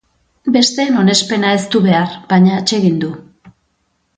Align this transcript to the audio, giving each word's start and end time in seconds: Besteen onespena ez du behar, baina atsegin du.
Besteen 0.53 0.95
onespena 1.01 1.51
ez 1.57 1.61
du 1.75 1.81
behar, 1.85 2.15
baina 2.33 2.57
atsegin 2.63 2.99
du. 3.05 3.11